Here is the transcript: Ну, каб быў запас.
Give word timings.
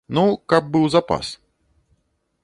Ну, 0.17 0.21
каб 0.53 0.71
быў 0.75 0.85
запас. 0.95 1.27